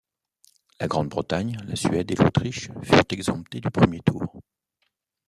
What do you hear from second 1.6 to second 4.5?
la Suède et l'Autriche furent exemptés du premier tour.